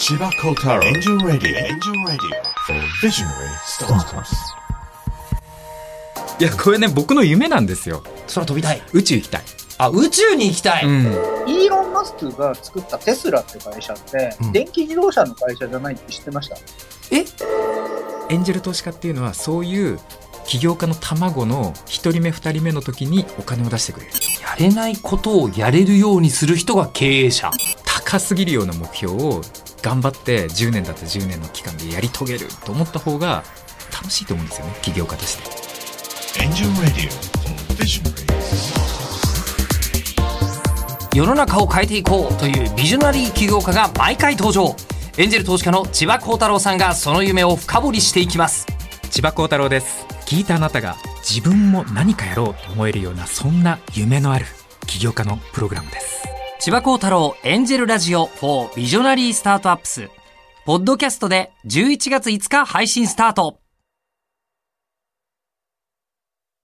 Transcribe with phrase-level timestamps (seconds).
[0.00, 4.24] 千葉幸太郎エンジェルラディオエンジェルラディオビジョナリースタートアッ
[6.38, 8.02] プいやこれね僕の夢なんですよ。
[8.34, 8.82] 空飛びたい。
[8.94, 9.42] 宇宙行きたい、
[9.76, 10.86] あ、宇宙に行きたい。
[10.86, 11.02] うん、
[11.46, 14.52] イーロン・マスクが作ったテスラって会社って、うん。
[14.52, 16.56] 電気自動車の会社じゃないって知ってました？
[17.10, 17.26] え？
[18.30, 20.00] エンジェル投資家っていうのはそういう
[20.46, 24.12] 起業家の卵の1人目2人目の時にお金を出してくれる。
[24.40, 27.50] やれないことをやれるようにする人が経営者。
[27.84, 29.42] 高すぎるような目標を
[29.82, 33.42] 頑張って10年だったら10年の期間でやり遂げると思った方が
[33.92, 34.74] 楽しいと思うんですよね。
[34.82, 35.60] 起業家として。
[41.12, 44.76] 世の中を変えていこうというビジョナリー起業家が毎回登場。
[45.18, 48.66] エンジェル投資家の千葉幸太郎さんがその夢を深掘りしていきます。
[49.10, 50.06] 千葉幸太郎です。
[50.30, 50.96] 聞いたあなたが
[51.28, 54.46] 自分も何かやろうと思えるようなそんな夢のある
[54.86, 56.29] 起業家のプログラムです
[56.60, 60.10] 千葉幸太郎エンジェルラジオ4ビジョナリースタートアップス。
[60.66, 63.60] ポッドキャストで11月5日配信スタート。